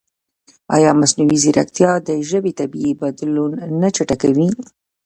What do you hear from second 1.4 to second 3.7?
ځیرکتیا د ژبې طبیعي بدلون